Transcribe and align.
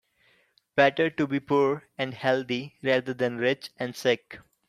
Better 0.75 1.11
to 1.11 1.27
be 1.27 1.39
poor 1.39 1.83
and 1.95 2.15
healthy 2.15 2.75
rather 2.81 3.13
than 3.13 3.37
rich 3.37 3.69
and 3.77 3.95
sick. 3.95 4.39